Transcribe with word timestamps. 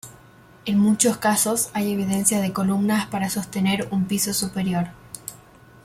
En 0.65 0.79
muchos 0.79 1.17
casos 1.17 1.69
hay 1.75 1.91
evidencia 1.93 2.41
de 2.41 2.51
columnas 2.53 3.05
para 3.05 3.29
sostener 3.29 3.87
un 3.91 4.05
piso 4.07 4.33
superior. 4.33 4.87